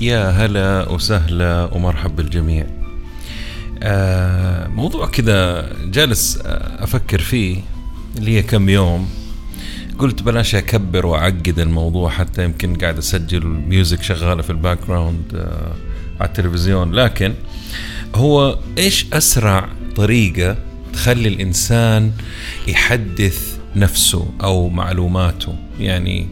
[0.00, 2.66] يا هلا وسهلا ومرحب بالجميع.
[3.82, 6.38] آه موضوع كذا جالس
[6.78, 7.56] أفكر فيه
[8.18, 9.08] لي كم يوم.
[9.98, 15.72] قلت بلاش أكبر وأعقد الموضوع حتى يمكن قاعد أسجل music شغالة في ال background آه
[16.20, 16.92] على التلفزيون.
[16.92, 17.34] لكن
[18.14, 20.56] هو إيش أسرع طريقة
[20.92, 22.12] تخلي الإنسان
[22.68, 26.26] يحدث نفسه أو معلوماته؟ يعني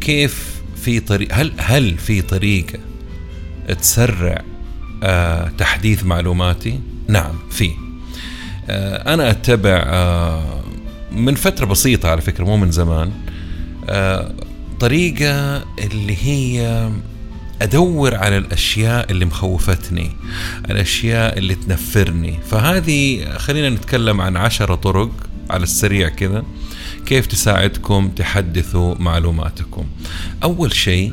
[0.00, 2.78] كيف في طريق هل هل في طريقة
[3.80, 4.42] تسرع
[5.02, 7.70] آه تحديث معلوماتي؟ نعم في.
[8.68, 10.62] آه أنا أتبع آه
[11.12, 13.12] من فترة بسيطة على فكرة مو من زمان
[14.80, 16.90] طريقة اللي هي
[17.62, 20.10] أدور على الأشياء اللي مخوفتني
[20.70, 22.38] الأشياء اللي تنفرني.
[22.50, 25.10] فهذه خلينا نتكلم عن عشرة طرق
[25.50, 26.44] على السريع كذا
[27.06, 29.84] كيف تساعدكم تحدثوا معلوماتكم.
[30.42, 31.12] أول شيء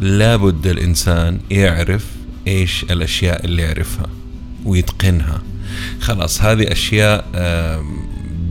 [0.00, 2.06] لابد الإنسان يعرف
[2.46, 4.06] إيش الأشياء اللي يعرفها
[4.64, 5.42] ويتقنها.
[6.00, 7.24] خلاص هذه أشياء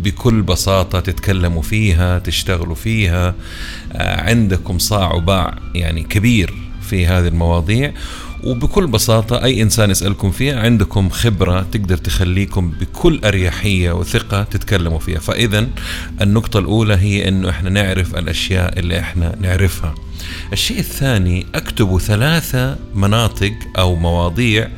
[0.03, 3.35] بكل بساطة تتكلموا فيها تشتغلوا فيها.
[3.99, 7.93] عندكم صاع وباع يعني كبير في هذه المواضيع.
[8.45, 15.19] وبكل بساطة أي إنسان يسألكم فيها عندكم خبرة تقدر تخليكم بكل أريحية وثقة تتكلموا فيها.
[15.19, 15.67] فإذا
[16.21, 19.95] النقطة الأولى هي أنه إحنا نعرف الأشياء اللي إحنا نعرفها.
[20.53, 24.69] الشيء الثاني أكتبوا ثلاثة مناطق أو مواضيع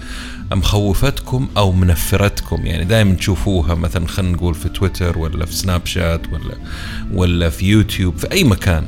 [0.51, 2.65] مخوفتكم أو منفرتكم.
[2.65, 6.57] يعني دائما تشوفوها مثلا خلينا نقول في تويتر ولا في سناب شات ولا
[7.13, 8.83] ولا في يوتيوب في أي مكان.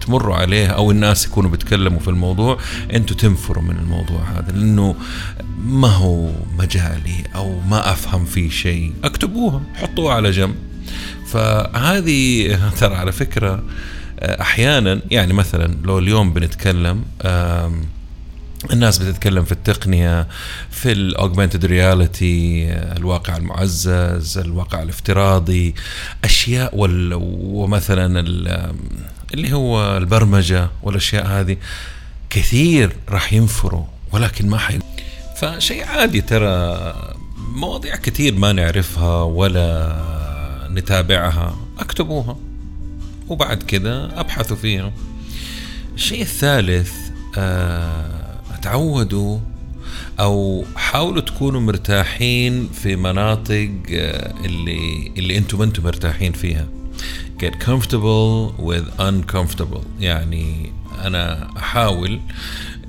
[0.00, 2.58] تمروا عليها أو الناس يكونوا بيتكلموا في الموضوع
[2.92, 4.94] أنتم تنفروا من الموضوع هذا لأنه
[5.64, 10.54] ما هو مجالي أو ما أفهم فيه شيء اكتبوها حطوها على جنب.
[11.26, 12.48] فهذه
[12.80, 13.62] ترى على فكرة
[14.22, 17.04] أحيانا يعني مثلا لو اليوم بنتكلم
[18.72, 20.28] الناس بتتكلم في التقنية
[20.70, 25.74] في الاوجمانتد رياليتي الواقع المعزز الواقع الافتراضي
[26.24, 28.20] أشياء ومثلا
[29.34, 31.56] اللي هو البرمجة والأشياء هذه
[32.30, 34.78] كثير راح ينفروا ولكن ما حي
[35.36, 36.94] فشيء عادي ترى
[37.54, 39.96] مواضيع كثير ما نعرفها ولا
[40.70, 42.36] نتابعها اكتبوها.
[43.28, 44.92] وبعد كذا أبحثوا فيها.
[45.94, 46.92] الشيء الثالث
[47.36, 48.22] آه
[48.62, 49.38] تعودوا
[50.20, 53.70] أو حاولوا تكونوا مرتاحين في مناطق
[54.44, 56.66] اللي اللي أنتم أنتم مرتاحين فيها.
[57.42, 59.84] Get comfortable with uncomfortable.
[60.00, 60.72] يعني
[61.04, 62.20] أنا أحاول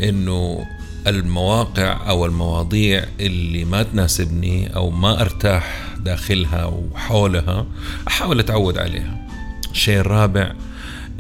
[0.02, 0.66] إنه
[1.08, 7.66] المواقع أو المواضيع اللي ما تناسبني أو ما أرتاح داخلها وحولها
[8.08, 9.28] أحاول أتعود عليها.
[9.72, 10.53] الشيء الرابع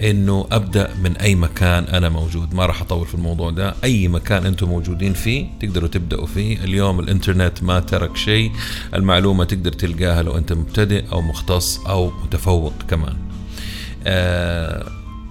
[0.01, 2.53] إنه أبدأ من أي مكان أنا موجود.
[2.53, 3.75] ما راح أطول في الموضوع ده.
[3.83, 6.57] أي مكان أنتم موجودين فيه تقدروا تبدأوا فيه.
[6.57, 8.51] اليوم الإنترنت ما ترك شيء.
[8.93, 13.15] المعلومة تقدر تلقاها لو أنت مبتدئ أو مختص أو متفوق كمان.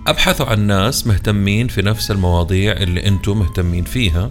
[0.07, 4.31] أبحثوا عن ناس مهتمين في نفس المواضيع اللي أنتم مهتمين فيها.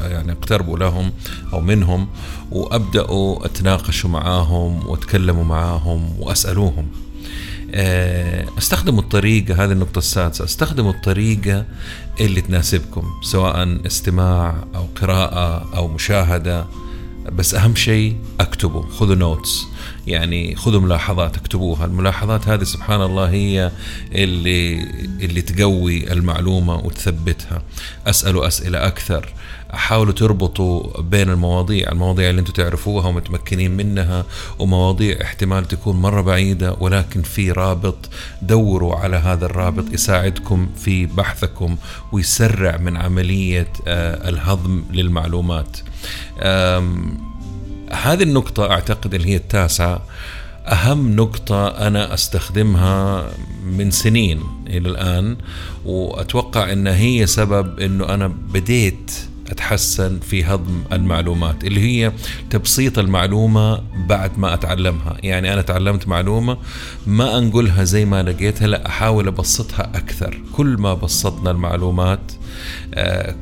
[0.00, 1.12] يعني اقتربوا لهم
[1.52, 2.08] أو منهم
[2.50, 6.88] وأبدأوا أتناقشوا معاهم وأتكلموا معاهم وأسألوهم.
[8.58, 11.64] استخدموا الطريقة هذه النقطة السادسة استخدموا الطريقة
[12.20, 16.66] اللي تناسبكم سواء استماع أو قراءة أو مشاهدة.
[17.32, 19.64] بس أهم شيء أكتبوا خذوا نوتس
[20.06, 21.84] يعني خذوا ملاحظات اكتبوها.
[21.84, 23.70] الملاحظات هذه سبحان الله هي
[24.12, 24.82] اللي
[25.24, 27.62] اللي تقوي المعلومة وتثبتها.
[28.06, 29.32] أسألوا أسئلة أكثر.
[29.70, 34.24] حاولوا تربطوا بين المواضيع المواضيع اللي أنتم تعرفوها ومتمكنين منها
[34.58, 38.10] ومواضيع احتمال تكون مرة بعيدة ولكن في رابط.
[38.42, 41.76] دوروا على هذا الرابط يساعدكم في بحثكم
[42.12, 45.76] ويسرع من عملية الهضم للمعلومات.
[47.92, 50.02] هذه النقطة أعتقد اللي هي التاسعة.
[50.66, 53.26] أهم نقطة أنا أستخدمها
[53.64, 55.36] من سنين إلى الآن
[55.84, 59.12] وأتوقع أن هي سبب أنه أنا بديت
[59.52, 62.12] أتحسن في هضم المعلومات اللي هي
[62.50, 65.16] تبسيط المعلومة بعد ما أتعلمها.
[65.22, 66.58] يعني أنا تعلمت معلومة
[67.06, 70.40] ما أنقلها زي ما لقيتها لا أحاول أبسطها أكثر.
[70.52, 72.32] كل ما بسطنا المعلومات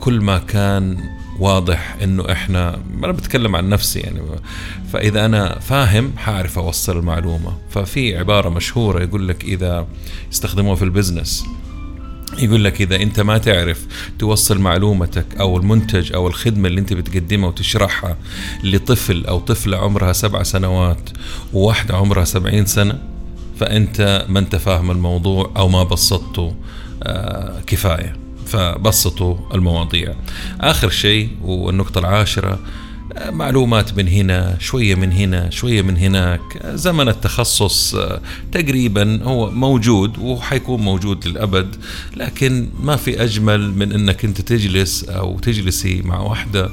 [0.00, 0.96] كل ما كان
[1.38, 4.20] واضح إنه إحنا أنا بتكلم عن نفسي يعني.
[4.92, 7.58] فإذا أنا فاهم حاعرف أوصل المعلومة.
[7.70, 9.86] ففي عبارة مشهورة يقول لك إذا
[10.32, 11.44] استخدموها في البزنس.
[12.38, 13.86] يقول لك إذا أنت ما تعرف
[14.18, 18.16] توصل معلومتك أو المنتج أو الخدمة اللي أنت بتقدمها وتشرحها
[18.64, 21.10] لطفل أو طفلة عمرها سبع سنوات
[21.52, 22.98] وواحده عمرها سبعين سنة
[23.60, 26.54] فأنت ما أنت فاهم الموضوع أو ما بسطته
[27.02, 28.16] آه كفاية.
[28.46, 30.14] فبسطوا المواضيع.
[30.60, 32.58] آخر شيء والنقطة العاشرة
[33.30, 36.40] معلومات من هنا شوية من هنا شوية من هناك.
[36.64, 37.96] زمن التخصص
[38.52, 41.76] تقريبا هو موجود وحيكون موجود للأبد
[42.16, 46.70] لكن ما في أجمل من أنك أنت تجلس أو تجلسي مع واحدة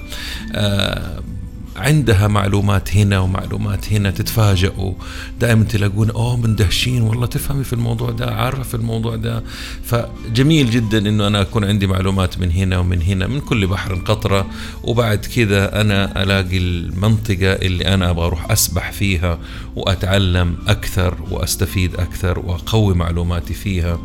[1.78, 4.94] عندها معلومات هنا ومعلومات هنا تتفاجئوا.
[5.40, 9.44] دائما تلاقون أوه مندهشين والله تفهمي في الموضوع ده عارفة في الموضوع ده.
[9.84, 14.48] فجميل جدا إنه أنا أكون عندي معلومات من هنا ومن هنا من كل بحر قطرة
[14.84, 19.40] وبعد كذا أنا ألاقي المنطقة اللي أنا أبغى أروح أسبح فيها
[19.76, 24.00] وأتعلم أكثر وأستفيد أكثر وأقوي معلوماتي فيها.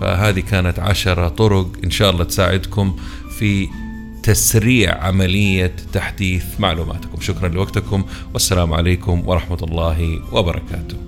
[0.00, 2.96] فهذه كانت عشرة طرق إن شاء الله تساعدكم
[3.38, 3.68] في
[4.26, 7.20] تسريع عملية تحديث معلوماتكم.
[7.20, 8.04] شكرا لوقتكم.
[8.32, 11.05] والسلام عليكم ورحمة الله وبركاته.